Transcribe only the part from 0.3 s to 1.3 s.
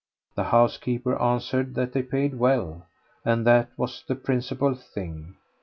The housekeeper